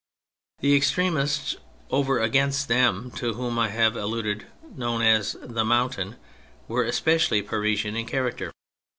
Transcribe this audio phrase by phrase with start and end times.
[0.61, 1.57] The extremists
[1.91, 6.15] over against them, to whom I have alluded (known as" the Mountain"),
[6.67, 8.51] were especially Parisian in character.